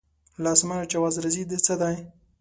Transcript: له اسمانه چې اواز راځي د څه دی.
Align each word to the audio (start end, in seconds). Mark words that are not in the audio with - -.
له 0.43 0.49
اسمانه 0.55 0.85
چې 0.89 0.95
اواز 0.99 1.15
راځي 1.23 1.43
د 1.49 1.51
څه 1.65 1.73
دی. 1.81 1.95